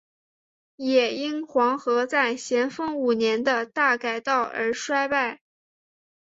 [0.77, 5.41] 也因黄河在咸丰五年的大改道而衰败。